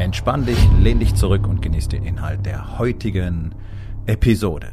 Entspann 0.00 0.46
dich, 0.46 0.58
lehn 0.78 0.98
dich 0.98 1.14
zurück 1.14 1.46
und 1.46 1.60
genieß 1.60 1.88
den 1.88 2.06
Inhalt 2.06 2.46
der 2.46 2.78
heutigen 2.78 3.54
Episode. 4.06 4.72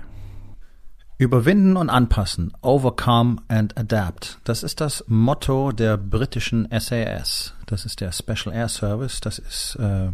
Überwinden 1.17 1.75
und 1.75 1.89
anpassen, 1.89 2.53
overcome 2.61 3.35
and 3.49 3.77
adapt. 3.77 4.39
Das 4.45 4.63
ist 4.63 4.79
das 4.79 5.03
Motto 5.09 5.73
der 5.73 5.97
britischen 5.97 6.65
SAS. 6.71 7.53
Das 7.65 7.83
ist 7.83 7.99
der 7.99 8.13
Special 8.13 8.55
Air 8.55 8.69
Service. 8.69 9.19
Das 9.19 9.37
ist 9.37 9.75
äh, 9.75 10.11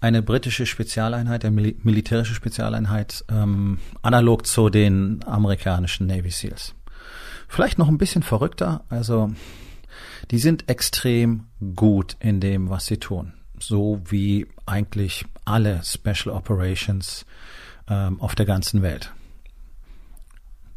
eine 0.00 0.22
britische 0.22 0.64
Spezialeinheit, 0.64 1.44
eine 1.44 1.50
Mil 1.50 1.74
militärische 1.82 2.34
Spezialeinheit, 2.34 3.24
ähm, 3.32 3.80
analog 4.00 4.46
zu 4.46 4.68
den 4.70 5.24
amerikanischen 5.26 6.06
Navy 6.06 6.30
SEALs. 6.30 6.76
Vielleicht 7.48 7.78
noch 7.78 7.88
ein 7.88 7.98
bisschen 7.98 8.22
verrückter. 8.22 8.84
Also 8.90 9.32
die 10.30 10.38
sind 10.38 10.68
extrem 10.68 11.48
gut 11.74 12.16
in 12.20 12.38
dem, 12.38 12.70
was 12.70 12.86
sie 12.86 12.98
tun 12.98 13.32
so 13.62 14.00
wie 14.06 14.46
eigentlich 14.66 15.24
alle 15.44 15.82
Special 15.84 16.34
Operations 16.34 17.26
ähm, 17.88 18.20
auf 18.20 18.34
der 18.34 18.46
ganzen 18.46 18.82
Welt. 18.82 19.12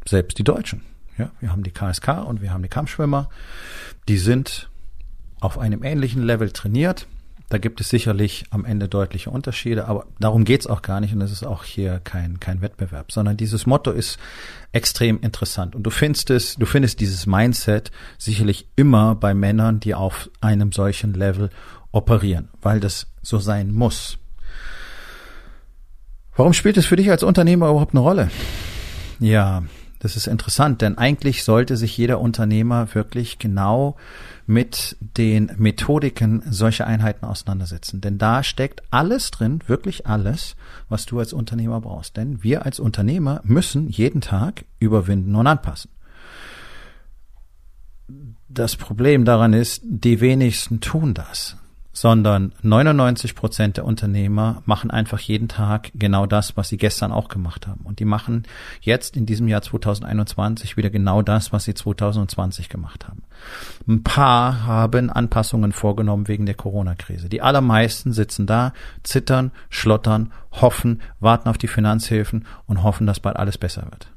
Selbst 0.06 0.38
die 0.38 0.44
Deutschen. 0.44 0.81
Ja, 1.17 1.31
wir 1.39 1.52
haben 1.52 1.64
die 1.64 1.72
KSK 1.72 2.26
und 2.26 2.42
wir 2.42 2.52
haben 2.52 2.64
die 2.64 2.70
Kampfschwimmer. 2.70 3.30
Die 4.08 4.17
sind 4.17 4.70
auf 5.39 5.59
einem 5.59 5.84
ähnlichen 5.84 6.23
Level 6.23 6.52
trainiert. 6.52 7.08
Da 7.50 7.59
gibt 7.59 7.80
es 7.81 7.89
sicherlich 7.89 8.45
am 8.50 8.66
Ende 8.66 8.88
deutliche 8.88 9.30
Unterschiede, 9.30 9.88
aber 9.88 10.08
darum 10.20 10.44
geht's 10.44 10.66
auch 10.66 10.81
gar 10.81 11.00
nicht 11.00 11.14
und 11.14 11.22
es 11.22 11.31
ist 11.31 11.44
auch 11.44 11.64
hier 11.64 12.00
kein, 12.00 12.39
kein 12.39 12.61
Wettbewerb, 12.61 13.11
sondern 13.11 13.38
dieses 13.38 13.67
Motto 13.67 13.92
ist 13.92 14.17
extrem 14.72 15.20
interessant 15.20 15.76
und 15.76 15.84
du 15.84 15.92
findest 15.92 16.31
es, 16.31 16.56
du 16.56 16.66
findest 16.66 17.00
dieses 17.00 17.28
Mindset 17.28 17.92
sicherlich 18.17 18.67
immer 18.76 19.14
bei 19.14 19.36
Männern, 19.36 19.80
die 19.80 19.94
auf 19.94 20.31
einem 20.42 20.72
solchen 20.72 21.14
Level 21.14 21.52
operieren, 21.94 22.49
weil 22.61 22.81
das 22.81 23.08
so 23.22 23.39
sein 23.39 23.72
muss. 23.72 24.17
Warum 26.36 26.52
spielt 26.52 26.77
es 26.77 26.86
für 26.86 26.97
dich 26.97 27.09
als 27.09 27.23
Unternehmer 27.23 27.69
überhaupt 27.69 27.94
eine 27.94 28.02
Rolle? 28.02 28.30
Ja, 29.19 29.63
das 29.99 30.17
ist 30.17 30.27
interessant, 30.27 30.81
denn 30.81 30.97
eigentlich 30.97 31.44
sollte 31.44 31.77
sich 31.77 31.95
jeder 31.95 32.19
Unternehmer 32.19 32.94
wirklich 32.94 33.39
genau 33.39 33.95
mit 34.45 34.97
den 34.99 35.52
Methodiken 35.58 36.41
solcher 36.49 36.88
Einheiten 36.88 37.23
auseinandersetzen. 37.23 38.02
Denn 38.02 38.17
da 38.17 38.44
steckt 38.44 38.81
alles 38.91 39.31
drin, 39.31 39.59
wirklich 39.67 40.08
alles, 40.08 40.58
was 40.89 41.05
du 41.05 41.19
als 41.19 41.31
Unternehmer 41.31 41.80
brauchst. 41.80 42.17
Denn 42.17 42.44
wir 42.44 42.66
als 42.66 42.80
Unternehmer 42.81 43.39
müssen 43.45 43.88
jeden 43.88 44.19
Tag 44.19 44.66
überwinden 44.80 45.36
und 45.36 45.47
anpassen. 45.47 45.91
Das 48.49 48.75
Problem 48.75 49.23
daran 49.23 49.53
ist, 49.53 49.83
die 49.86 50.19
wenigsten 50.19 50.81
tun 50.81 51.14
das 51.14 51.55
sondern 51.94 52.53
99 52.63 53.36
Prozent 53.36 53.77
der 53.77 53.86
Unternehmer 53.86 54.63
machen 54.66 54.89
einfach 54.89 55.19
jeden 55.19 55.47
Tag 55.47 55.91
genau 55.94 56.25
das, 56.25 56.58
was 56.58 56.69
sie 56.69 56.77
gestern 56.77 57.11
auch 57.11 57.30
gemacht 57.30 57.67
haben. 57.67 57.81
Und 57.83 57.99
die 57.99 58.05
machen 58.05 58.44
jetzt 58.81 59.16
in 59.16 59.27
diesem 59.27 59.47
Jahr 59.47 59.61
2021 59.61 60.75
wieder 60.75 60.89
genau 60.89 61.21
das, 61.21 61.53
was 61.53 61.65
sie 61.65 61.76
2020 61.76 62.67
gemacht 62.67 63.08
haben. 63.08 63.21
Ein 63.87 64.03
paar 64.03 64.65
haben 64.65 65.11
Anpassungen 65.11 65.71
vorgenommen 65.71 66.27
wegen 66.27 66.48
der 66.48 66.55
Corona-Krise. 66.55 67.30
Die 67.30 67.42
allermeisten 67.42 68.11
sitzen 68.11 68.48
da, 68.48 68.73
zittern, 69.03 69.52
schlottern, 69.70 70.32
hoffen, 70.52 71.02
warten 71.20 71.48
auf 71.48 71.59
die 71.59 71.67
Finanzhilfen 71.67 72.45
und 72.65 72.82
hoffen, 72.82 73.05
dass 73.05 73.20
bald 73.20 73.37
alles 73.37 73.58
besser 73.59 73.83
wird 73.83 74.13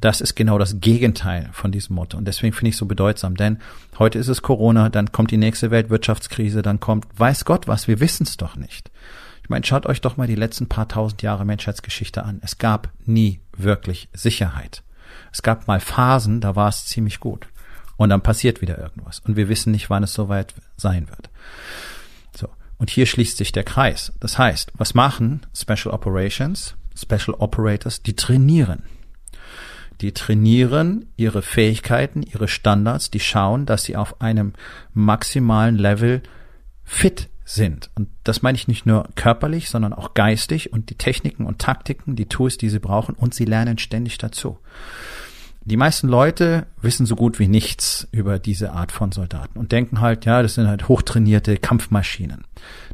das 0.00 0.20
ist 0.20 0.34
genau 0.34 0.58
das 0.58 0.80
Gegenteil 0.80 1.48
von 1.52 1.72
diesem 1.72 1.96
Motto. 1.96 2.18
Und 2.18 2.26
deswegen 2.26 2.52
finde 2.52 2.70
ich 2.70 2.74
es 2.74 2.78
so 2.78 2.86
bedeutsam. 2.86 3.36
Denn 3.36 3.58
heute 3.98 4.18
ist 4.18 4.28
es 4.28 4.42
Corona, 4.42 4.88
dann 4.88 5.12
kommt 5.12 5.30
die 5.30 5.36
nächste 5.36 5.70
Weltwirtschaftskrise, 5.70 6.62
dann 6.62 6.80
kommt, 6.80 7.06
weiß 7.18 7.44
Gott 7.44 7.68
was, 7.68 7.88
wir 7.88 8.00
wissen 8.00 8.24
es 8.24 8.36
doch 8.36 8.56
nicht. 8.56 8.90
Ich 9.42 9.50
meine, 9.50 9.64
schaut 9.64 9.86
euch 9.86 10.00
doch 10.00 10.16
mal 10.16 10.26
die 10.26 10.34
letzten 10.34 10.68
paar 10.68 10.88
tausend 10.88 11.22
Jahre 11.22 11.44
Menschheitsgeschichte 11.44 12.24
an. 12.24 12.40
Es 12.42 12.58
gab 12.58 12.90
nie 13.04 13.40
wirklich 13.56 14.08
Sicherheit. 14.14 14.82
Es 15.32 15.42
gab 15.42 15.68
mal 15.68 15.80
Phasen, 15.80 16.40
da 16.40 16.56
war 16.56 16.68
es 16.68 16.86
ziemlich 16.86 17.20
gut. 17.20 17.46
Und 17.96 18.08
dann 18.08 18.22
passiert 18.22 18.62
wieder 18.62 18.78
irgendwas. 18.78 19.20
Und 19.20 19.36
wir 19.36 19.48
wissen 19.48 19.70
nicht, 19.70 19.90
wann 19.90 20.02
es 20.02 20.14
soweit 20.14 20.54
sein 20.76 21.08
wird. 21.08 21.30
So. 22.34 22.48
Und 22.78 22.90
hier 22.90 23.06
schließt 23.06 23.36
sich 23.36 23.52
der 23.52 23.64
Kreis. 23.64 24.12
Das 24.18 24.38
heißt, 24.38 24.72
was 24.76 24.94
machen 24.94 25.46
Special 25.54 25.94
Operations, 25.94 26.74
Special 26.96 27.36
Operators? 27.38 28.02
Die 28.02 28.16
trainieren. 28.16 28.82
Die 30.00 30.12
trainieren 30.12 31.06
ihre 31.16 31.42
Fähigkeiten, 31.42 32.22
ihre 32.22 32.48
Standards, 32.48 33.10
die 33.10 33.20
schauen, 33.20 33.66
dass 33.66 33.84
sie 33.84 33.96
auf 33.96 34.20
einem 34.20 34.52
maximalen 34.92 35.76
Level 35.76 36.22
fit 36.84 37.28
sind. 37.44 37.90
Und 37.94 38.08
das 38.24 38.42
meine 38.42 38.56
ich 38.56 38.68
nicht 38.68 38.86
nur 38.86 39.08
körperlich, 39.16 39.68
sondern 39.68 39.92
auch 39.92 40.14
geistig 40.14 40.72
und 40.72 40.90
die 40.90 40.96
Techniken 40.96 41.46
und 41.46 41.58
Taktiken, 41.58 42.16
die 42.16 42.26
Tools, 42.26 42.56
die 42.56 42.70
sie 42.70 42.78
brauchen 42.78 43.14
und 43.14 43.34
sie 43.34 43.44
lernen 43.44 43.78
ständig 43.78 44.18
dazu. 44.18 44.58
Die 45.66 45.78
meisten 45.78 46.08
Leute 46.08 46.66
wissen 46.82 47.06
so 47.06 47.16
gut 47.16 47.38
wie 47.38 47.48
nichts 47.48 48.06
über 48.12 48.38
diese 48.38 48.72
Art 48.72 48.92
von 48.92 49.12
Soldaten 49.12 49.58
und 49.58 49.72
denken 49.72 50.02
halt, 50.02 50.26
ja, 50.26 50.42
das 50.42 50.54
sind 50.54 50.68
halt 50.68 50.88
hochtrainierte 50.88 51.56
Kampfmaschinen. 51.56 52.44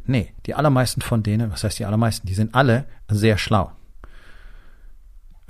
Nee, 0.05 0.33
die 0.45 0.55
allermeisten 0.55 1.01
von 1.01 1.21
denen, 1.21 1.51
was 1.51 1.65
heißt 1.65 1.79
die 1.79 1.85
allermeisten, 1.85 2.27
die 2.27 2.33
sind 2.33 2.55
alle 2.55 2.85
sehr 3.09 3.37
schlau. 3.37 3.71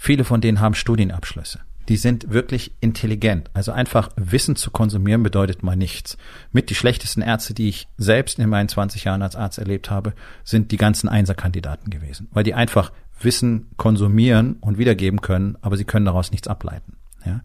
Viele 0.03 0.23
von 0.23 0.41
denen 0.41 0.59
haben 0.59 0.73
Studienabschlüsse. 0.73 1.59
Die 1.87 1.95
sind 1.95 2.31
wirklich 2.31 2.73
intelligent. 2.79 3.51
Also 3.53 3.71
einfach 3.71 4.09
Wissen 4.15 4.55
zu 4.55 4.71
konsumieren 4.71 5.21
bedeutet 5.21 5.61
mal 5.61 5.75
nichts. 5.75 6.17
Mit 6.51 6.71
die 6.71 6.75
schlechtesten 6.75 7.21
Ärzte, 7.21 7.53
die 7.53 7.69
ich 7.69 7.87
selbst 7.99 8.39
in 8.39 8.49
meinen 8.49 8.67
20 8.67 9.03
Jahren 9.03 9.21
als 9.21 9.35
Arzt 9.35 9.59
erlebt 9.59 9.91
habe, 9.91 10.13
sind 10.43 10.71
die 10.71 10.77
ganzen 10.77 11.07
Einserkandidaten 11.07 11.91
gewesen. 11.91 12.29
Weil 12.31 12.43
die 12.43 12.55
einfach 12.55 12.91
Wissen 13.19 13.67
konsumieren 13.77 14.55
und 14.59 14.79
wiedergeben 14.79 15.21
können, 15.21 15.55
aber 15.61 15.77
sie 15.77 15.85
können 15.85 16.07
daraus 16.07 16.31
nichts 16.31 16.47
ableiten. 16.47 16.97
Ja? 17.23 17.41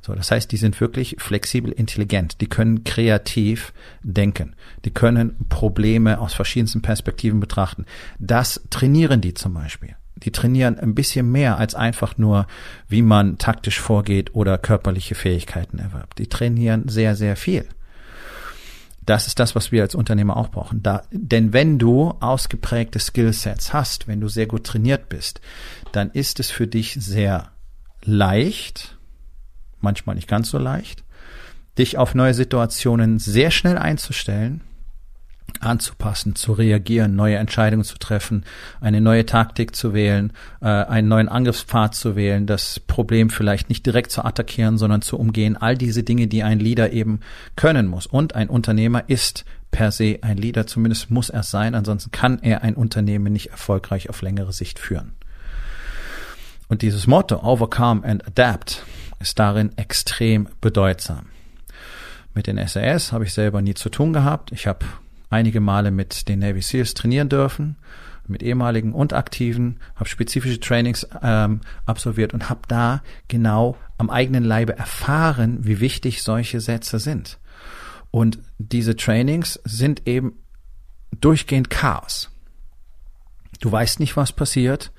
So, 0.00 0.14
das 0.14 0.30
heißt, 0.30 0.52
die 0.52 0.58
sind 0.58 0.80
wirklich 0.80 1.16
flexibel 1.18 1.72
intelligent, 1.72 2.40
die 2.40 2.46
können 2.46 2.84
kreativ 2.84 3.72
denken, 4.04 4.54
die 4.84 4.92
können 4.92 5.34
Probleme 5.48 6.20
aus 6.20 6.34
verschiedensten 6.34 6.82
Perspektiven 6.82 7.40
betrachten. 7.40 7.84
Das 8.20 8.62
trainieren 8.70 9.20
die 9.20 9.34
zum 9.34 9.54
Beispiel 9.54 9.96
die 10.16 10.32
trainieren 10.32 10.78
ein 10.78 10.94
bisschen 10.94 11.30
mehr 11.30 11.58
als 11.58 11.74
einfach 11.74 12.16
nur, 12.16 12.46
wie 12.88 13.02
man 13.02 13.38
taktisch 13.38 13.80
vorgeht 13.80 14.34
oder 14.34 14.58
körperliche 14.58 15.14
Fähigkeiten 15.14 15.78
erwirbt. 15.78 16.18
Die 16.18 16.28
trainieren 16.28 16.88
sehr, 16.88 17.14
sehr 17.14 17.36
viel. 17.36 17.66
Das 19.04 19.28
ist 19.28 19.38
das, 19.38 19.54
was 19.54 19.70
wir 19.70 19.82
als 19.82 19.94
Unternehmer 19.94 20.36
auch 20.36 20.48
brauchen. 20.48 20.82
Da, 20.82 21.02
denn 21.12 21.52
wenn 21.52 21.78
du 21.78 22.14
ausgeprägte 22.20 22.98
Skillsets 22.98 23.72
hast, 23.72 24.08
wenn 24.08 24.20
du 24.20 24.28
sehr 24.28 24.46
gut 24.46 24.64
trainiert 24.64 25.08
bist, 25.08 25.40
dann 25.92 26.10
ist 26.10 26.40
es 26.40 26.50
für 26.50 26.66
dich 26.66 26.94
sehr 26.94 27.52
leicht, 28.02 28.96
manchmal 29.80 30.16
nicht 30.16 30.28
ganz 30.28 30.50
so 30.50 30.58
leicht, 30.58 31.04
dich 31.78 31.98
auf 31.98 32.14
neue 32.14 32.34
Situationen 32.34 33.18
sehr 33.18 33.50
schnell 33.50 33.78
einzustellen 33.78 34.62
anzupassen, 35.62 36.34
zu 36.34 36.52
reagieren, 36.52 37.16
neue 37.16 37.36
Entscheidungen 37.36 37.84
zu 37.84 37.98
treffen, 37.98 38.44
eine 38.80 39.00
neue 39.00 39.26
Taktik 39.26 39.74
zu 39.74 39.94
wählen, 39.94 40.32
äh, 40.60 40.66
einen 40.66 41.08
neuen 41.08 41.28
Angriffspfad 41.28 41.94
zu 41.94 42.16
wählen, 42.16 42.46
das 42.46 42.80
Problem 42.80 43.30
vielleicht 43.30 43.68
nicht 43.68 43.84
direkt 43.86 44.10
zu 44.10 44.24
attackieren, 44.24 44.78
sondern 44.78 45.02
zu 45.02 45.18
umgehen. 45.18 45.56
All 45.56 45.76
diese 45.76 46.02
Dinge, 46.02 46.26
die 46.26 46.42
ein 46.42 46.58
Leader 46.58 46.92
eben 46.92 47.20
können 47.56 47.86
muss. 47.86 48.06
Und 48.06 48.34
ein 48.34 48.48
Unternehmer 48.48 49.04
ist 49.08 49.44
per 49.70 49.92
se 49.92 50.18
ein 50.22 50.36
Leader, 50.36 50.66
zumindest 50.66 51.10
muss 51.10 51.28
er 51.28 51.42
sein, 51.42 51.74
ansonsten 51.74 52.10
kann 52.10 52.38
er 52.40 52.62
ein 52.62 52.74
Unternehmen 52.74 53.32
nicht 53.32 53.50
erfolgreich 53.50 54.08
auf 54.08 54.22
längere 54.22 54.52
Sicht 54.52 54.78
führen. 54.78 55.12
Und 56.68 56.82
dieses 56.82 57.06
Motto, 57.06 57.42
Overcome 57.42 58.04
and 58.04 58.26
Adapt, 58.26 58.84
ist 59.20 59.38
darin 59.38 59.76
extrem 59.76 60.48
bedeutsam. 60.60 61.26
Mit 62.34 62.46
den 62.46 62.58
SAS 62.68 63.12
habe 63.12 63.24
ich 63.24 63.32
selber 63.32 63.62
nie 63.62 63.74
zu 63.74 63.88
tun 63.88 64.12
gehabt. 64.12 64.52
Ich 64.52 64.66
habe 64.66 64.84
einige 65.30 65.60
Male 65.60 65.90
mit 65.90 66.28
den 66.28 66.40
Navy 66.40 66.62
SEALs 66.62 66.94
trainieren 66.94 67.28
dürfen, 67.28 67.76
mit 68.26 68.42
ehemaligen 68.42 68.92
und 68.92 69.12
aktiven, 69.12 69.78
habe 69.94 70.08
spezifische 70.08 70.60
Trainings 70.60 71.06
ähm, 71.22 71.60
absolviert 71.84 72.34
und 72.34 72.48
habe 72.48 72.60
da 72.68 73.02
genau 73.28 73.76
am 73.98 74.10
eigenen 74.10 74.44
Leibe 74.44 74.76
erfahren, 74.76 75.58
wie 75.62 75.80
wichtig 75.80 76.22
solche 76.22 76.60
Sätze 76.60 76.98
sind. 76.98 77.38
Und 78.10 78.38
diese 78.58 78.96
Trainings 78.96 79.60
sind 79.64 80.06
eben 80.06 80.34
durchgehend 81.20 81.70
Chaos. 81.70 82.30
Du 83.60 83.70
weißt 83.70 84.00
nicht, 84.00 84.16
was 84.16 84.32
passiert. 84.32 84.92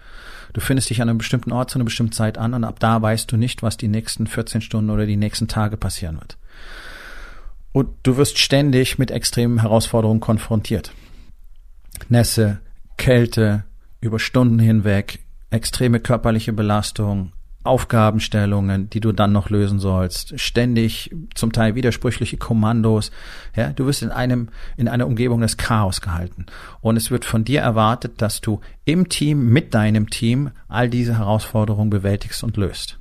Du 0.53 0.61
findest 0.61 0.89
dich 0.89 1.01
an 1.01 1.09
einem 1.09 1.19
bestimmten 1.19 1.51
Ort 1.51 1.69
zu 1.69 1.77
einer 1.77 1.85
bestimmten 1.85 2.13
Zeit 2.13 2.37
an 2.37 2.53
und 2.53 2.63
ab 2.63 2.79
da 2.79 3.01
weißt 3.01 3.31
du 3.31 3.37
nicht, 3.37 3.61
was 3.61 3.77
die 3.77 3.87
nächsten 3.87 4.27
14 4.27 4.61
Stunden 4.61 4.89
oder 4.89 5.05
die 5.05 5.17
nächsten 5.17 5.47
Tage 5.47 5.77
passieren 5.77 6.15
wird. 6.15 6.37
Und 7.77 7.89
du 8.01 8.17
wirst 8.17 8.39
ständig 8.39 8.97
mit 8.97 9.11
extremen 9.11 9.61
Herausforderungen 9.61 10.19
konfrontiert. 10.19 10.93
Nässe, 12.09 12.59
Kälte, 12.97 13.65
über 14.01 14.17
Stunden 14.17 14.57
hinweg, 14.57 15.19
extreme 15.51 15.99
körperliche 15.99 16.53
Belastung, 16.53 17.33
Aufgabenstellungen, 17.63 18.89
die 18.89 18.99
du 18.99 19.11
dann 19.11 19.31
noch 19.31 19.51
lösen 19.51 19.77
sollst, 19.77 20.39
ständig 20.39 21.15
zum 21.35 21.51
Teil 21.51 21.75
widersprüchliche 21.75 22.37
Kommandos. 22.37 23.11
Ja, 23.55 23.69
du 23.73 23.85
wirst 23.85 24.01
in 24.01 24.09
einem, 24.09 24.49
in 24.75 24.87
einer 24.87 25.05
Umgebung 25.05 25.41
des 25.41 25.57
Chaos 25.57 26.01
gehalten. 26.01 26.47
Und 26.81 26.97
es 26.97 27.11
wird 27.11 27.25
von 27.25 27.45
dir 27.45 27.61
erwartet, 27.61 28.23
dass 28.23 28.41
du 28.41 28.59
im 28.85 29.07
Team, 29.07 29.49
mit 29.49 29.75
deinem 29.75 30.09
Team 30.09 30.49
all 30.67 30.89
diese 30.89 31.19
Herausforderungen 31.19 31.91
bewältigst 31.91 32.43
und 32.43 32.57
löst. 32.57 32.97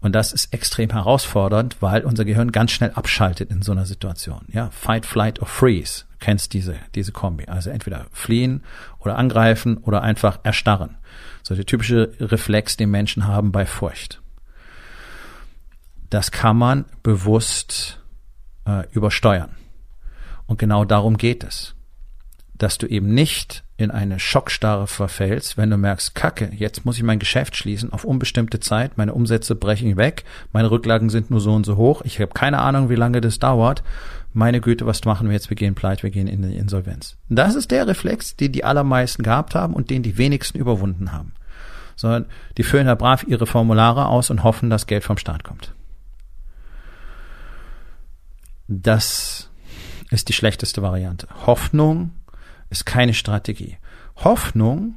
Und 0.00 0.14
das 0.14 0.32
ist 0.32 0.52
extrem 0.54 0.90
herausfordernd, 0.90 1.76
weil 1.80 2.04
unser 2.04 2.24
Gehirn 2.24 2.52
ganz 2.52 2.70
schnell 2.72 2.90
abschaltet 2.92 3.50
in 3.50 3.60
so 3.60 3.72
einer 3.72 3.84
Situation. 3.84 4.46
Ja, 4.48 4.70
Fight, 4.70 5.04
Flight 5.04 5.40
or 5.40 5.46
Freeze. 5.46 6.04
Du 6.12 6.16
kennst 6.24 6.54
diese, 6.54 6.76
diese 6.94 7.12
Kombi. 7.12 7.46
Also 7.46 7.70
entweder 7.70 8.06
fliehen 8.10 8.62
oder 8.98 9.18
angreifen 9.18 9.76
oder 9.78 10.02
einfach 10.02 10.40
erstarren. 10.42 10.96
So 11.42 11.54
der 11.54 11.66
typische 11.66 12.12
Reflex, 12.18 12.76
den 12.76 12.90
Menschen 12.90 13.26
haben 13.26 13.52
bei 13.52 13.66
Furcht. 13.66 14.22
Das 16.08 16.30
kann 16.30 16.56
man 16.56 16.86
bewusst 17.02 18.00
äh, 18.66 18.88
übersteuern. 18.92 19.50
Und 20.46 20.58
genau 20.58 20.84
darum 20.84 21.16
geht 21.16 21.44
es. 21.44 21.74
Dass 22.54 22.78
du 22.78 22.86
eben 22.86 23.14
nicht 23.14 23.64
in 23.80 23.90
eine 23.90 24.18
Schockstarre 24.18 24.86
verfällst, 24.86 25.56
wenn 25.56 25.70
du 25.70 25.76
merkst, 25.76 26.14
Kacke, 26.14 26.50
jetzt 26.54 26.84
muss 26.84 26.96
ich 26.96 27.02
mein 27.02 27.18
Geschäft 27.18 27.56
schließen 27.56 27.92
auf 27.92 28.04
unbestimmte 28.04 28.60
Zeit, 28.60 28.98
meine 28.98 29.14
Umsätze 29.14 29.54
brechen 29.54 29.96
weg, 29.96 30.24
meine 30.52 30.70
Rücklagen 30.70 31.10
sind 31.10 31.30
nur 31.30 31.40
so 31.40 31.52
und 31.52 31.66
so 31.66 31.76
hoch, 31.76 32.02
ich 32.04 32.20
habe 32.20 32.32
keine 32.32 32.58
Ahnung, 32.58 32.90
wie 32.90 32.96
lange 32.96 33.20
das 33.20 33.38
dauert. 33.38 33.82
Meine 34.32 34.60
Güte, 34.60 34.86
was 34.86 35.04
machen 35.04 35.26
wir 35.26 35.34
jetzt? 35.34 35.50
Wir 35.50 35.56
gehen 35.56 35.74
pleite, 35.74 36.04
wir 36.04 36.10
gehen 36.10 36.28
in 36.28 36.42
die 36.42 36.56
Insolvenz. 36.56 37.16
Das 37.28 37.56
ist 37.56 37.72
der 37.72 37.88
Reflex, 37.88 38.36
den 38.36 38.52
die 38.52 38.62
allermeisten 38.62 39.24
gehabt 39.24 39.56
haben 39.56 39.74
und 39.74 39.90
den 39.90 40.04
die 40.04 40.18
wenigsten 40.18 40.58
überwunden 40.58 41.12
haben. 41.12 41.32
Sondern 41.96 42.26
die 42.56 42.62
füllen 42.62 42.86
da 42.86 42.94
brav 42.94 43.24
ihre 43.24 43.46
Formulare 43.46 44.06
aus 44.06 44.30
und 44.30 44.44
hoffen, 44.44 44.70
dass 44.70 44.86
Geld 44.86 45.02
vom 45.02 45.18
Staat 45.18 45.42
kommt. 45.42 45.74
Das 48.68 49.50
ist 50.10 50.28
die 50.28 50.32
schlechteste 50.32 50.80
Variante. 50.80 51.26
Hoffnung 51.46 52.12
ist 52.70 52.86
keine 52.86 53.14
Strategie. 53.14 53.76
Hoffnung 54.16 54.94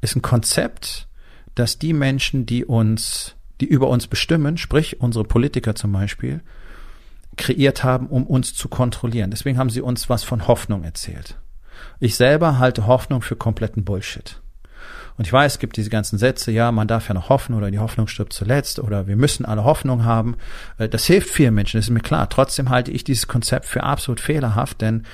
ist 0.00 0.16
ein 0.16 0.22
Konzept, 0.22 1.08
dass 1.54 1.78
die 1.78 1.92
Menschen, 1.92 2.46
die 2.46 2.64
uns, 2.64 3.34
die 3.60 3.66
über 3.66 3.88
uns 3.88 4.06
bestimmen, 4.06 4.56
sprich 4.56 5.00
unsere 5.00 5.24
Politiker 5.24 5.74
zum 5.74 5.92
Beispiel, 5.92 6.40
kreiert 7.36 7.82
haben, 7.84 8.06
um 8.08 8.26
uns 8.26 8.54
zu 8.54 8.68
kontrollieren. 8.68 9.30
Deswegen 9.30 9.58
haben 9.58 9.70
sie 9.70 9.80
uns 9.80 10.08
was 10.08 10.24
von 10.24 10.46
Hoffnung 10.46 10.84
erzählt. 10.84 11.36
Ich 12.00 12.16
selber 12.16 12.58
halte 12.58 12.86
Hoffnung 12.86 13.22
für 13.22 13.36
kompletten 13.36 13.84
Bullshit. 13.84 14.40
Und 15.16 15.26
ich 15.26 15.32
weiß, 15.32 15.54
es 15.54 15.58
gibt 15.58 15.76
diese 15.76 15.90
ganzen 15.90 16.16
Sätze, 16.16 16.52
ja, 16.52 16.70
man 16.70 16.86
darf 16.86 17.08
ja 17.08 17.14
noch 17.14 17.28
hoffen 17.28 17.56
oder 17.56 17.72
die 17.72 17.80
Hoffnung 17.80 18.06
stirbt 18.06 18.32
zuletzt 18.32 18.78
oder 18.78 19.08
wir 19.08 19.16
müssen 19.16 19.44
alle 19.44 19.64
Hoffnung 19.64 20.04
haben. 20.04 20.36
Äh, 20.78 20.88
das 20.88 21.06
hilft 21.06 21.30
vielen 21.30 21.54
Menschen, 21.54 21.78
das 21.78 21.86
ist 21.86 21.90
mir 21.90 22.00
klar. 22.00 22.28
Trotzdem 22.28 22.70
halte 22.70 22.92
ich 22.92 23.02
dieses 23.02 23.26
Konzept 23.26 23.66
für 23.66 23.82
absolut 23.82 24.20
fehlerhaft, 24.20 24.80
denn 24.80 25.04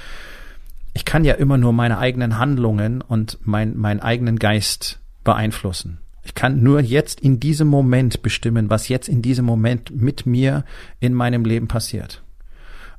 ich 0.95 1.05
kann 1.05 1.25
ja 1.25 1.35
immer 1.35 1.59
nur 1.59 1.73
meine 1.73 1.99
eigenen 1.99 2.39
Handlungen 2.39 3.03
und 3.03 3.39
mein, 3.43 3.77
meinen 3.77 4.01
eigenen 4.01 4.39
Geist 4.39 5.01
beeinflussen. 5.25 5.99
Ich 6.23 6.35
kann 6.35 6.63
nur 6.63 6.81
jetzt 6.81 7.21
in 7.21 7.39
diesem 7.41 7.69
Moment 7.69 8.23
bestimmen, 8.23 8.71
was 8.71 8.89
jetzt 8.89 9.09
in 9.09 9.21
diesem 9.21 9.45
Moment 9.45 9.91
mit 9.95 10.25
mir 10.25 10.65
in 11.01 11.13
meinem 11.13 11.45
Leben 11.45 11.69
passiert. 11.69 12.23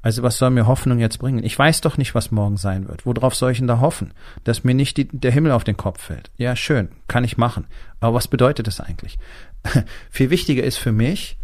Also 0.04 0.22
was 0.22 0.38
soll 0.38 0.52
mir 0.52 0.68
Hoffnung 0.68 1.00
jetzt 1.00 1.18
bringen? 1.18 1.44
Ich 1.44 1.58
weiß 1.58 1.82
doch 1.82 1.98
nicht, 1.98 2.14
was 2.14 2.30
morgen 2.30 2.58
sein 2.58 2.88
wird. 2.88 3.08
Worauf 3.08 3.34
soll 3.34 3.54
ich 3.54 3.58
denn 3.58 3.68
da 3.68 3.80
hoffen? 3.80 4.12
Dass 4.44 4.64
mir 4.64 4.76
nicht 4.76 4.98
die, 4.98 5.08
der 5.08 5.32
Himmel 5.32 5.52
auf 5.52 5.64
den 5.64 5.78
Kopf 5.78 6.00
fällt. 6.04 6.30
Ja, 6.38 6.56
schön, 6.56 6.90
kann 7.08 7.24
ich 7.24 7.38
machen. 7.38 7.66
Aber 8.00 8.14
was 8.14 8.28
bedeutet 8.28 8.68
das 8.68 8.80
eigentlich? 8.80 9.18
Viel 10.12 10.30
wichtiger 10.30 10.64
ist 10.64 10.78
für 10.78 10.92
mich, 10.92 11.38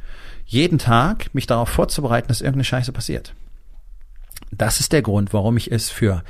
jeden 0.45 0.77
Tag 0.77 1.33
mich 1.33 1.47
darauf 1.47 1.69
vorzubereiten, 1.69 2.27
dass 2.27 2.41
irgendeine 2.41 2.65
Scheiße 2.65 2.91
passiert. 2.91 3.33
Das 4.51 4.79
ist 4.79 4.91
der 4.93 5.01
Grund, 5.01 5.33
warum 5.33 5.57
ich 5.57 5.71
es 5.71 5.89
für 5.89 6.23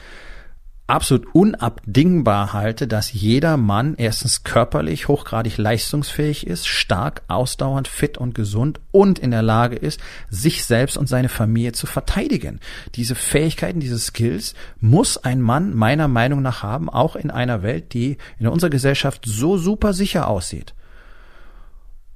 absolut 0.91 1.33
unabdingbar 1.33 2.51
halte, 2.51 2.85
dass 2.85 3.13
jeder 3.13 3.56
Mann 3.56 3.95
erstens 3.97 4.44
körperlich 4.44 5.07
hochgradig 5.07 5.57
leistungsfähig 5.57 6.45
ist, 6.45 6.68
stark, 6.68 7.21
ausdauernd, 7.29 7.88
fit 7.88 8.18
und 8.18 8.35
gesund 8.35 8.81
und 8.91 9.18
in 9.18 9.31
der 9.31 9.41
Lage 9.41 9.77
ist, 9.77 10.01
sich 10.29 10.65
selbst 10.65 10.97
und 10.97 11.07
seine 11.07 11.29
Familie 11.29 11.71
zu 11.71 11.88
verteidigen. 11.88 12.59
Diese 12.95 13.15
Fähigkeiten, 13.15 13.79
diese 13.79 14.00
Skills 14.00 14.53
muss 14.81 15.17
ein 15.17 15.39
Mann 15.39 15.74
meiner 15.74 16.09
Meinung 16.09 16.41
nach 16.41 16.62
haben, 16.62 16.89
auch 16.89 17.15
in 17.15 17.31
einer 17.31 17.63
Welt, 17.63 17.94
die 17.94 18.17
in 18.38 18.47
unserer 18.47 18.69
Gesellschaft 18.69 19.24
so 19.25 19.57
super 19.57 19.94
sicher 19.94 20.27
aussieht 20.27 20.74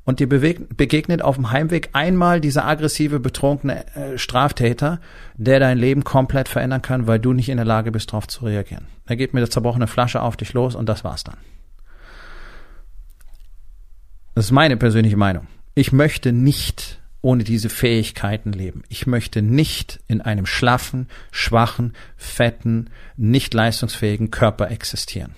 und 0.06 0.20
dir 0.20 0.30
begegnet 0.30 1.22
auf 1.24 1.36
dem 1.36 1.52
Heimweg 1.52 1.90
einmal 1.94 2.40
dieser 2.40 2.66
aggressive, 2.66 3.20
betrunkene 3.20 3.86
äh, 3.96 4.18
Straftäter, 4.18 5.02
der 5.36 5.60
dein 5.60 5.80
Leben 5.80 6.04
komplett 6.04 6.48
verändern 6.48 6.84
kann, 6.84 7.08
weil 7.08 7.20
du 7.20 7.34
nicht 7.34 7.50
in 7.50 7.58
der 7.58 7.66
Lage 7.66 7.92
bist, 7.92 8.10
darauf 8.10 8.28
zu 8.28 8.46
reagieren. 8.46 8.86
Er 9.08 9.16
geht 9.16 9.34
mit 9.34 9.42
der 9.42 9.50
zerbrochenen 9.50 9.88
Flasche 9.88 10.22
auf 10.22 10.38
dich 10.38 10.54
los 10.54 10.76
und 10.76 10.88
das 10.88 11.04
war's 11.04 11.24
dann. 11.24 11.38
Das 14.36 14.46
ist 14.46 14.52
meine 14.52 14.78
persönliche 14.78 15.18
Meinung. 15.18 15.48
Ich 15.74 15.92
möchte 15.92 16.32
nicht 16.32 17.00
ohne 17.22 17.44
diese 17.44 17.70
Fähigkeiten 17.70 18.52
leben. 18.52 18.84
Ich 18.88 19.08
möchte 19.08 19.42
nicht 19.42 20.00
in 20.08 20.22
einem 20.22 20.46
schlaffen, 20.46 21.08
schwachen, 21.32 21.94
fetten, 22.18 22.92
nicht 23.18 23.56
leistungsfähigen 23.56 24.30
Körper 24.30 24.70
existieren. 24.70 25.34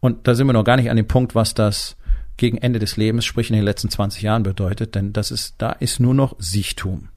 Und 0.00 0.26
da 0.26 0.34
sind 0.34 0.48
wir 0.48 0.52
noch 0.52 0.64
gar 0.64 0.76
nicht 0.76 0.90
an 0.90 0.96
dem 0.96 1.06
Punkt, 1.06 1.36
was 1.36 1.54
das 1.54 1.96
gegen 2.40 2.56
Ende 2.56 2.78
des 2.78 2.96
Lebens, 2.96 3.26
sprich 3.26 3.50
in 3.50 3.56
den 3.56 3.64
letzten 3.64 3.90
20 3.90 4.22
Jahren 4.22 4.42
bedeutet, 4.42 4.94
denn 4.94 5.12
das 5.12 5.30
ist, 5.30 5.56
da 5.58 5.72
ist 5.72 6.00
nur 6.00 6.14
noch 6.14 6.34
Sichtum. 6.38 7.10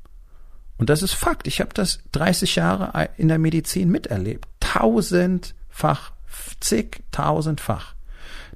Und 0.78 0.90
das 0.90 1.02
ist 1.02 1.14
Fakt. 1.14 1.48
Ich 1.48 1.62
habe 1.62 1.74
das 1.74 2.00
30 2.12 2.58
Jahre 2.58 3.10
in 3.16 3.30
der 3.30 3.40
Medizin 3.40 3.90
miterlebt. 3.90 4.50
Tausendfach, 4.60 6.12
zigtausendfach. 6.60 7.96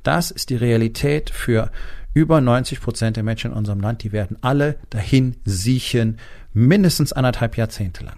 Das 0.03 0.29
ist 0.29 0.49
die 0.49 0.57
Realität 0.57 1.29
für 1.29 1.71
über 2.13 2.41
90 2.41 2.81
Prozent 2.81 3.15
der 3.15 3.23
Menschen 3.23 3.51
in 3.51 3.57
unserem 3.57 3.79
Land. 3.79 4.03
Die 4.03 4.11
werden 4.11 4.37
alle 4.41 4.77
dahin 4.89 5.37
siechen, 5.45 6.17
mindestens 6.51 7.13
anderthalb 7.13 7.55
Jahrzehnte 7.55 8.03
lang. 8.03 8.17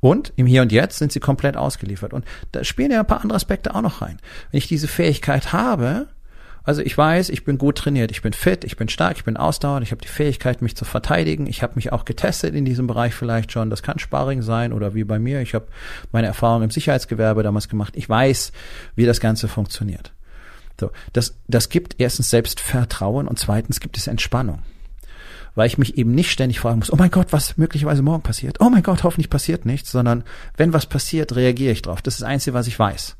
Und 0.00 0.34
im 0.36 0.44
Hier 0.44 0.60
und 0.60 0.70
Jetzt 0.70 0.98
sind 0.98 1.12
sie 1.12 1.20
komplett 1.20 1.56
ausgeliefert. 1.56 2.12
Und 2.12 2.26
da 2.52 2.62
spielen 2.62 2.90
ja 2.90 3.00
ein 3.00 3.06
paar 3.06 3.22
andere 3.22 3.36
Aspekte 3.36 3.74
auch 3.74 3.80
noch 3.80 4.02
rein. 4.02 4.18
Wenn 4.50 4.58
ich 4.58 4.68
diese 4.68 4.86
Fähigkeit 4.86 5.54
habe, 5.54 6.08
also 6.66 6.82
ich 6.82 6.98
weiß, 6.98 7.28
ich 7.28 7.44
bin 7.44 7.58
gut 7.58 7.78
trainiert, 7.78 8.10
ich 8.10 8.22
bin 8.22 8.32
fit, 8.32 8.64
ich 8.64 8.76
bin 8.76 8.88
stark, 8.88 9.16
ich 9.18 9.24
bin 9.24 9.36
ausdauernd, 9.36 9.84
ich 9.84 9.92
habe 9.92 10.02
die 10.02 10.08
Fähigkeit, 10.08 10.62
mich 10.62 10.74
zu 10.74 10.84
verteidigen. 10.84 11.46
Ich 11.46 11.62
habe 11.62 11.74
mich 11.76 11.92
auch 11.92 12.04
getestet 12.04 12.56
in 12.56 12.64
diesem 12.64 12.88
Bereich 12.88 13.14
vielleicht 13.14 13.52
schon. 13.52 13.70
Das 13.70 13.84
kann 13.84 14.00
Sparring 14.00 14.42
sein 14.42 14.72
oder 14.72 14.92
wie 14.92 15.04
bei 15.04 15.20
mir. 15.20 15.40
Ich 15.40 15.54
habe 15.54 15.68
meine 16.10 16.26
Erfahrung 16.26 16.64
im 16.64 16.70
Sicherheitsgewerbe 16.70 17.44
damals 17.44 17.68
gemacht. 17.68 17.94
Ich 17.96 18.08
weiß, 18.08 18.50
wie 18.96 19.06
das 19.06 19.20
Ganze 19.20 19.46
funktioniert. 19.46 20.12
So, 20.80 20.90
das, 21.12 21.36
das 21.46 21.68
gibt 21.68 21.94
erstens 21.98 22.30
Selbstvertrauen 22.30 23.28
und 23.28 23.38
zweitens 23.38 23.78
gibt 23.78 23.96
es 23.96 24.08
Entspannung. 24.08 24.58
Weil 25.54 25.68
ich 25.68 25.78
mich 25.78 25.96
eben 25.96 26.16
nicht 26.16 26.32
ständig 26.32 26.58
fragen 26.58 26.80
muss, 26.80 26.92
oh 26.92 26.96
mein 26.96 27.12
Gott, 27.12 27.28
was 27.30 27.56
möglicherweise 27.56 28.02
morgen 28.02 28.24
passiert. 28.24 28.60
Oh 28.60 28.70
mein 28.70 28.82
Gott, 28.82 29.04
hoffentlich 29.04 29.30
passiert 29.30 29.66
nichts, 29.66 29.92
sondern 29.92 30.24
wenn 30.56 30.72
was 30.72 30.86
passiert, 30.86 31.36
reagiere 31.36 31.72
ich 31.72 31.82
drauf. 31.82 32.02
Das 32.02 32.14
ist 32.14 32.22
das 32.22 32.28
Einzige, 32.28 32.54
was 32.54 32.66
ich 32.66 32.76
weiß. 32.76 33.16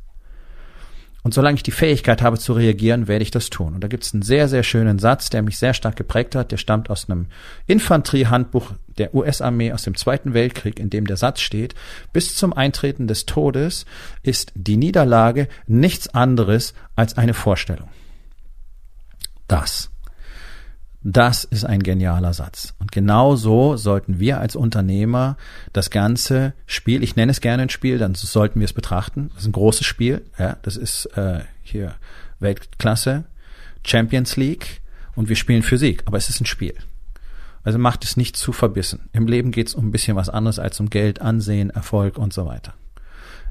Und 1.27 1.35
solange 1.35 1.57
ich 1.57 1.65
die 1.65 1.73
Fähigkeit 1.73 2.23
habe 2.23 2.39
zu 2.39 2.53
reagieren, 2.53 3.09
werde 3.09 3.25
ich 3.25 3.33
das 3.33 3.51
tun. 3.51 3.75
Und 3.75 3.81
da 3.81 3.89
gibt 3.89 4.05
es 4.05 4.15
einen 4.15 4.23
sehr, 4.23 4.47
sehr 4.47 4.63
schönen 4.63 5.01
Satz, 5.01 5.29
der 5.29 5.43
mich 5.43 5.59
sehr 5.59 5.75
stark 5.75 5.97
geprägt 5.97 6.37
hat. 6.37 6.53
Der 6.53 6.57
stammt 6.57 6.89
aus 6.89 7.11
einem 7.11 7.27
Infanteriehandbuch 7.67 8.71
der 8.97 9.13
US-Armee 9.13 9.73
aus 9.73 9.83
dem 9.83 9.97
Zweiten 9.97 10.35
Weltkrieg, 10.35 10.79
in 10.79 10.89
dem 10.89 11.05
der 11.05 11.17
Satz 11.17 11.41
steht, 11.41 11.75
bis 12.13 12.37
zum 12.37 12.53
Eintreten 12.53 13.09
des 13.09 13.27
Todes 13.27 13.87
ist 14.23 14.53
die 14.55 14.77
Niederlage 14.77 15.49
nichts 15.67 16.07
anderes 16.15 16.75
als 16.95 17.19
eine 17.19 17.35
Vorstellung. 17.35 17.89
Das 19.49 19.91
das 21.09 21.45
ist 21.45 21.65
ein 21.65 21.85
genialer 21.85 22.35
Satz. 22.35 22.75
Und 22.81 22.91
genau 22.91 23.37
so 23.37 23.77
sollten 23.77 24.19
wir 24.19 24.41
als 24.41 24.57
Unternehmer 24.57 25.37
das 25.73 25.91
ganze 25.91 26.53
Spiel, 26.67 27.05
ich 27.05 27.15
nenne 27.15 27.31
es 27.31 27.41
gerne 27.41 27.63
ein 27.63 27.69
Spiel, 27.69 27.99
dann 27.99 28.17
sollten 28.17 28.59
wir 28.59 28.65
es 28.65 28.73
betrachten. 28.73 29.31
Das 29.33 29.43
ist 29.43 29.49
ein 29.49 29.53
großes 29.53 29.87
Spiel. 29.87 30.23
Ja, 30.37 30.57
das 30.63 30.77
ist 30.77 31.07
äh, 31.17 31.43
hier 31.63 31.95
Weltklasse, 32.41 33.23
Champions 33.85 34.37
League 34.37 34.81
und 35.15 35.29
wir 35.29 35.37
spielen 35.37 35.63
Sieg, 35.63 36.03
aber 36.07 36.19
es 36.19 36.29
ist 36.29 36.41
ein 36.41 36.47
Spiel. 36.47 36.75
Also 37.63 37.79
macht 37.79 38.03
es 38.03 38.17
nicht 38.17 38.37
zu 38.37 38.53
verbissen. 38.53 39.09
Im 39.13 39.29
Leben 39.29 39.53
geht 39.53 39.69
es 39.69 39.77
um 39.77 39.87
ein 39.87 39.93
bisschen 39.93 40.17
was 40.17 40.29
anderes 40.29 40.59
als 40.59 40.81
um 40.81 40.91
Geld, 40.91 41.21
Ansehen, 41.21 41.71
Erfolg 41.71 42.19
und 42.19 42.33
so 42.33 42.47
weiter. 42.47 42.75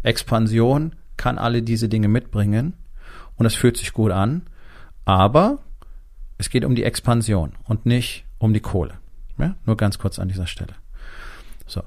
Expansion 0.03 0.93
kann 1.15 1.38
alle 1.38 1.62
diese 1.62 1.88
Dinge 1.88 2.09
mitbringen 2.09 2.74
und 3.38 3.45
es 3.45 3.55
fühlt 3.55 3.77
sich 3.77 3.93
gut 3.93 4.12
an, 4.12 4.41
aber 5.05 5.59
es 6.37 6.49
geht 6.49 6.65
um 6.65 6.75
die 6.75 6.83
Expansion 6.83 7.53
und 7.63 7.85
nicht 7.85 8.25
um 8.37 8.53
die 8.53 8.59
Kohle. 8.59 8.95
Ja? 9.37 9.55
Nur 9.65 9.77
ganz 9.77 9.97
kurz 9.97 10.19
an 10.19 10.27
dieser 10.27 10.47
Stelle. 10.47 10.73
So. 11.65 11.83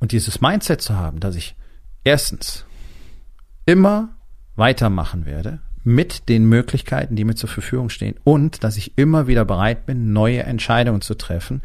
Und 0.00 0.12
dieses 0.12 0.40
Mindset 0.40 0.80
zu 0.80 0.96
haben, 0.96 1.20
dass 1.20 1.36
ich 1.36 1.56
erstens 2.04 2.64
immer 3.66 4.10
weitermachen 4.56 5.26
werde 5.26 5.60
mit 5.84 6.28
den 6.28 6.44
Möglichkeiten, 6.44 7.16
die 7.16 7.24
mir 7.24 7.34
zur 7.34 7.48
Verfügung 7.48 7.88
stehen 7.88 8.16
und 8.24 8.64
dass 8.64 8.76
ich 8.76 8.96
immer 8.96 9.26
wieder 9.26 9.44
bereit 9.44 9.86
bin, 9.86 10.12
neue 10.12 10.42
Entscheidungen 10.42 11.00
zu 11.00 11.14
treffen, 11.14 11.62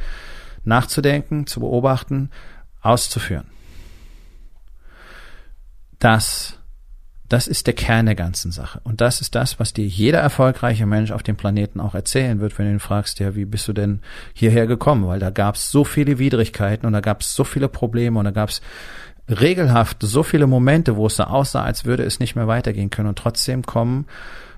nachzudenken, 0.64 1.48
zu 1.48 1.60
beobachten, 1.60 2.30
auszuführen. 2.82 3.48
Das 6.00 6.60
das 7.34 7.48
ist 7.48 7.66
der 7.66 7.74
Kern 7.74 8.06
der 8.06 8.14
ganzen 8.14 8.52
Sache. 8.52 8.80
Und 8.84 9.02
das 9.02 9.20
ist 9.20 9.34
das, 9.34 9.60
was 9.60 9.74
dir 9.74 9.88
jeder 9.88 10.20
erfolgreiche 10.20 10.86
Mensch 10.86 11.10
auf 11.10 11.24
dem 11.24 11.36
Planeten 11.36 11.80
auch 11.80 11.96
erzählen 11.96 12.40
wird, 12.40 12.60
wenn 12.60 12.68
du 12.68 12.74
ihn 12.74 12.80
fragst, 12.80 13.20
ja, 13.20 13.36
wie 13.36 13.46
bist 13.46 13.68
du 13.68 13.74
denn 13.74 14.02
hierher 14.36 14.68
gekommen? 14.68 15.08
Weil 15.08 15.20
da 15.20 15.32
gab 15.32 15.56
es 15.56 15.72
so 15.72 15.84
viele 15.84 16.20
Widrigkeiten 16.20 16.86
und 16.86 16.94
da 16.94 17.02
gab 17.02 17.22
es 17.22 17.34
so 17.34 17.44
viele 17.44 17.70
Probleme 17.70 18.20
und 18.20 18.26
da 18.26 18.32
gab 18.32 18.50
es 18.50 18.62
regelhaft 19.28 19.98
so 20.02 20.22
viele 20.22 20.46
Momente, 20.46 20.96
wo 20.96 21.08
es 21.08 21.16
so 21.16 21.24
aussah, 21.24 21.64
als 21.64 21.86
würde 21.86 22.04
es 22.04 22.20
nicht 22.20 22.36
mehr 22.36 22.48
weitergehen 22.48 22.92
können. 22.92 23.10
Und 23.10 23.18
trotzdem 23.18 23.64
kommen 23.64 24.06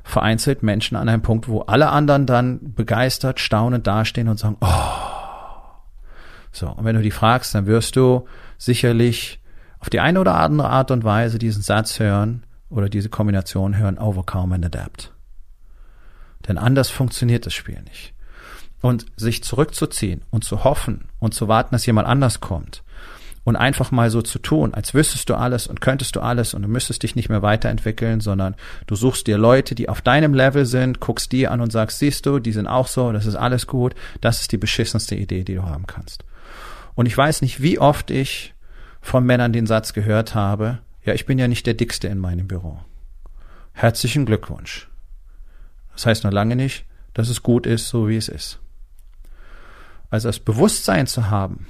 vereinzelt 0.03 0.61
Menschen 0.61 0.97
an 0.97 1.07
einen 1.07 1.21
Punkt, 1.21 1.47
wo 1.47 1.61
alle 1.61 1.87
anderen 1.91 2.25
dann 2.25 2.73
begeistert, 2.73 3.39
staunend 3.39 3.87
dastehen 3.87 4.27
und 4.27 4.37
sagen, 4.37 4.57
oh. 4.59 4.67
So, 6.51 6.67
und 6.67 6.83
wenn 6.83 6.97
du 6.97 7.01
die 7.01 7.11
fragst, 7.11 7.55
dann 7.55 7.67
wirst 7.67 7.95
du 7.95 8.27
sicherlich 8.57 9.39
auf 9.79 9.89
die 9.89 10.01
eine 10.01 10.19
oder 10.19 10.35
andere 10.35 10.69
Art 10.69 10.91
und 10.91 11.05
Weise 11.05 11.39
diesen 11.39 11.61
Satz 11.61 12.01
hören, 12.01 12.43
oder 12.69 12.89
diese 12.89 13.09
Kombination 13.09 13.77
hören 13.77 13.97
Overcome 13.97 14.55
and 14.55 14.65
Adapt. 14.65 15.11
Denn 16.47 16.57
anders 16.57 16.89
funktioniert 16.89 17.45
das 17.45 17.53
Spiel 17.53 17.81
nicht. 17.81 18.13
Und 18.81 19.05
sich 19.15 19.43
zurückzuziehen 19.43 20.21
und 20.29 20.43
zu 20.43 20.63
hoffen 20.63 21.09
und 21.19 21.33
zu 21.33 21.47
warten, 21.47 21.73
dass 21.73 21.85
jemand 21.85 22.07
anders 22.07 22.39
kommt 22.39 22.83
und 23.45 23.55
einfach 23.55 23.91
mal 23.91 24.09
so 24.09 24.21
zu 24.21 24.39
tun, 24.39 24.73
als 24.73 24.93
wüsstest 24.93 25.29
du 25.29 25.35
alles 25.35 25.67
und 25.67 25.79
könntest 25.79 26.15
du 26.15 26.19
alles 26.19 26.53
und 26.53 26.63
du 26.63 26.67
müsstest 26.67 27.03
dich 27.03 27.15
nicht 27.15 27.29
mehr 27.29 27.43
weiterentwickeln, 27.43 28.19
sondern 28.19 28.55
du 28.87 28.95
suchst 28.95 29.27
dir 29.27 29.37
Leute, 29.37 29.75
die 29.75 29.87
auf 29.87 30.01
deinem 30.01 30.33
Level 30.33 30.65
sind, 30.65 30.99
guckst 30.99 31.31
die 31.31 31.47
an 31.47 31.61
und 31.61 31.71
sagst, 31.71 31.99
siehst 31.99 32.25
du, 32.25 32.39
die 32.39 32.51
sind 32.51 32.67
auch 32.67 32.87
so, 32.87 33.11
das 33.11 33.27
ist 33.27 33.35
alles 33.35 33.67
gut, 33.67 33.93
das 34.19 34.41
ist 34.41 34.51
die 34.51 34.57
beschissenste 34.57 35.15
Idee, 35.15 35.43
die 35.43 35.55
du 35.55 35.63
haben 35.63 35.85
kannst. 35.85 36.25
Und 36.95 37.05
ich 37.05 37.15
weiß 37.15 37.43
nicht, 37.43 37.61
wie 37.61 37.79
oft 37.79 38.09
ich 38.09 38.55
von 38.99 39.23
Männern 39.23 39.53
den 39.53 39.67
Satz 39.67 39.93
gehört 39.93 40.33
habe, 40.33 40.79
ja, 41.05 41.13
ich 41.13 41.25
bin 41.25 41.37
ja 41.37 41.47
nicht 41.47 41.67
der 41.67 41.75
Dickste 41.75 42.07
in 42.07 42.17
meinem 42.17 42.47
Büro. 42.47 42.79
Herzlichen 43.73 44.25
Glückwunsch. 44.25 44.89
Das 45.93 46.05
heißt 46.05 46.23
noch 46.23 46.31
lange 46.31 46.55
nicht, 46.55 46.85
dass 47.13 47.29
es 47.29 47.43
gut 47.43 47.67
ist, 47.67 47.87
so 47.87 48.09
wie 48.09 48.17
es 48.17 48.27
ist. 48.27 48.59
Also 50.09 50.29
das 50.29 50.39
Bewusstsein 50.39 51.07
zu 51.07 51.29
haben, 51.29 51.67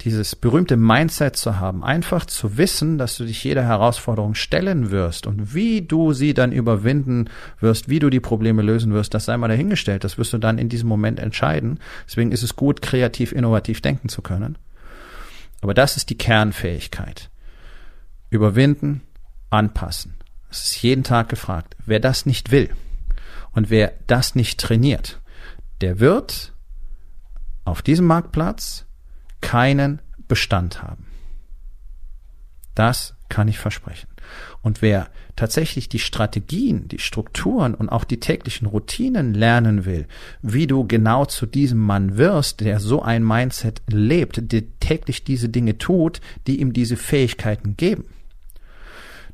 dieses 0.00 0.34
berühmte 0.34 0.76
Mindset 0.76 1.36
zu 1.36 1.60
haben, 1.60 1.84
einfach 1.84 2.24
zu 2.24 2.56
wissen, 2.56 2.98
dass 2.98 3.16
du 3.16 3.24
dich 3.24 3.44
jeder 3.44 3.62
Herausforderung 3.62 4.34
stellen 4.34 4.90
wirst 4.90 5.26
und 5.26 5.54
wie 5.54 5.82
du 5.82 6.12
sie 6.12 6.34
dann 6.34 6.50
überwinden 6.52 7.28
wirst, 7.60 7.88
wie 7.88 7.98
du 7.98 8.10
die 8.10 8.18
Probleme 8.18 8.62
lösen 8.62 8.92
wirst, 8.94 9.14
das 9.14 9.26
sei 9.26 9.36
mal 9.36 9.48
dahingestellt. 9.48 10.04
Das 10.04 10.18
wirst 10.18 10.32
du 10.32 10.38
dann 10.38 10.58
in 10.58 10.68
diesem 10.68 10.88
Moment 10.88 11.20
entscheiden. 11.20 11.78
Deswegen 12.06 12.32
ist 12.32 12.42
es 12.42 12.56
gut, 12.56 12.82
kreativ, 12.82 13.32
innovativ 13.32 13.80
denken 13.80 14.08
zu 14.08 14.22
können. 14.22 14.56
Aber 15.60 15.74
das 15.74 15.96
ist 15.96 16.10
die 16.10 16.18
Kernfähigkeit 16.18 17.31
überwinden, 18.32 19.02
anpassen. 19.50 20.14
Es 20.50 20.64
ist 20.64 20.82
jeden 20.82 21.04
Tag 21.04 21.28
gefragt. 21.28 21.76
Wer 21.86 22.00
das 22.00 22.26
nicht 22.26 22.50
will 22.50 22.70
und 23.52 23.70
wer 23.70 23.92
das 24.06 24.34
nicht 24.34 24.58
trainiert, 24.58 25.20
der 25.80 26.00
wird 26.00 26.52
auf 27.64 27.82
diesem 27.82 28.06
Marktplatz 28.06 28.86
keinen 29.40 30.00
Bestand 30.28 30.82
haben. 30.82 31.06
Das 32.74 33.14
kann 33.28 33.48
ich 33.48 33.58
versprechen. 33.58 34.08
Und 34.62 34.82
wer 34.82 35.08
tatsächlich 35.36 35.88
die 35.88 35.98
Strategien, 35.98 36.88
die 36.88 36.98
Strukturen 36.98 37.74
und 37.74 37.88
auch 37.88 38.04
die 38.04 38.20
täglichen 38.20 38.66
Routinen 38.66 39.34
lernen 39.34 39.84
will, 39.84 40.06
wie 40.42 40.66
du 40.66 40.86
genau 40.86 41.24
zu 41.24 41.46
diesem 41.46 41.78
Mann 41.78 42.16
wirst, 42.16 42.60
der 42.60 42.80
so 42.80 43.02
ein 43.02 43.24
Mindset 43.24 43.82
lebt, 43.88 44.52
der 44.52 44.62
täglich 44.80 45.24
diese 45.24 45.48
Dinge 45.48 45.78
tut, 45.78 46.20
die 46.46 46.60
ihm 46.60 46.72
diese 46.72 46.96
Fähigkeiten 46.96 47.76
geben, 47.76 48.04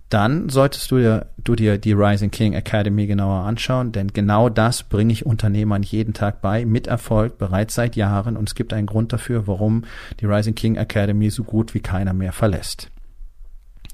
dann 0.08 0.48
solltest 0.48 0.90
du 0.90 0.98
dir, 0.98 1.26
du 1.36 1.54
dir 1.54 1.78
die 1.78 1.92
Rising 1.92 2.30
King 2.30 2.54
Academy 2.54 3.06
genauer 3.06 3.44
anschauen, 3.44 3.92
denn 3.92 4.08
genau 4.08 4.48
das 4.48 4.82
bringe 4.82 5.12
ich 5.12 5.26
Unternehmern 5.26 5.82
jeden 5.82 6.14
Tag 6.14 6.40
bei, 6.40 6.64
mit 6.64 6.86
Erfolg, 6.86 7.38
bereits 7.38 7.74
seit 7.74 7.96
Jahren. 7.96 8.36
Und 8.36 8.48
es 8.48 8.54
gibt 8.54 8.72
einen 8.72 8.86
Grund 8.86 9.12
dafür, 9.12 9.46
warum 9.46 9.84
die 10.20 10.26
Rising 10.26 10.54
King 10.54 10.76
Academy 10.76 11.30
so 11.30 11.44
gut 11.44 11.74
wie 11.74 11.80
keiner 11.80 12.14
mehr 12.14 12.32
verlässt. 12.32 12.90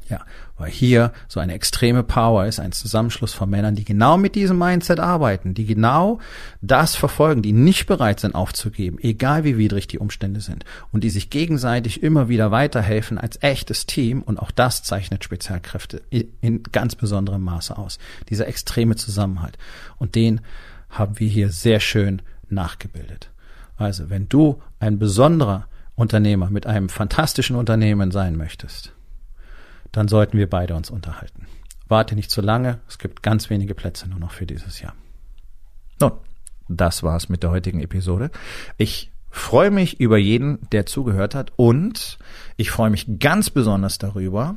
Ja, 0.09 0.21
weil 0.59 0.71
hier 0.71 1.13
so 1.29 1.41
eine 1.41 1.55
extreme 1.55 2.03
Power 2.03 2.45
ist, 2.45 2.61
ein 2.61 2.73
Zusammenschluss 2.73 3.33
von 3.33 3.49
Männern, 3.49 3.75
die 3.75 3.85
genau 3.85 4.19
mit 4.19 4.35
diesem 4.35 4.59
Mindset 4.59 5.01
arbeiten, 5.01 5.55
die 5.55 5.65
genau 5.65 6.19
das 6.61 6.95
verfolgen, 6.95 7.41
die 7.41 7.53
nicht 7.53 7.87
bereit 7.87 8.21
sind 8.21 8.35
aufzugeben, 8.35 8.99
egal 9.01 9.45
wie 9.45 9.57
widrig 9.57 9.87
die 9.87 9.99
Umstände 9.99 10.43
sind 10.43 10.67
und 10.93 11.05
die 11.05 11.11
sich 11.11 11.31
gegenseitig 11.31 12.03
immer 12.03 12.29
wieder 12.29 12.51
weiterhelfen 12.51 13.17
als 13.17 13.43
echtes 13.43 13.87
Team 13.87 14.21
und 14.21 14.39
auch 14.39 14.51
das 14.51 14.83
zeichnet 14.83 15.25
Spezialkräfte 15.25 16.03
in 16.11 16.63
ganz 16.65 16.97
besonderem 16.97 17.43
Maße 17.43 17.77
aus. 17.79 17.99
Dieser 18.29 18.47
extreme 18.47 18.97
Zusammenhalt 18.97 19.57
und 19.97 20.15
den 20.15 20.43
haben 20.91 21.19
wir 21.19 21.29
hier 21.29 21.51
sehr 21.51 21.81
schön 21.81 22.21
nachgebildet. 22.51 23.31
Also, 23.77 24.11
wenn 24.11 24.29
du 24.29 24.63
ein 24.79 24.99
besonderer 24.99 25.67
Unternehmer 25.97 26.51
mit 26.51 26.67
einem 26.67 26.89
fantastischen 26.89 27.57
Unternehmen 27.57 28.11
sein 28.11 28.37
möchtest, 28.37 28.94
dann 29.97 30.09
sollten 30.09 30.37
wir 30.39 30.51
beide 30.51 30.75
uns 30.75 30.91
unterhalten. 30.91 31.47
Warte 31.87 32.15
nicht 32.15 32.31
zu 32.31 32.41
lange, 32.41 32.81
es 32.89 32.99
gibt 32.99 33.23
ganz 33.23 33.51
wenige 33.51 33.75
Plätze 33.75 34.09
nur 34.09 34.19
noch 34.19 34.33
für 34.33 34.47
dieses 34.47 34.81
Jahr. 34.81 34.95
Nun, 36.01 36.13
das 36.69 37.03
war's 37.03 37.29
mit 37.29 37.43
der 37.43 37.51
heutigen 37.51 37.81
Episode. 37.81 38.31
Ich 38.77 39.13
freue 39.31 39.71
mich 39.71 40.01
über 40.01 40.17
jeden, 40.17 40.59
der 40.71 40.87
zugehört 40.87 41.35
hat 41.35 41.53
und 41.57 42.19
ich 42.57 42.71
freue 42.71 42.91
mich 42.91 43.19
ganz 43.19 43.51
besonders 43.51 43.99
darüber, 43.99 44.57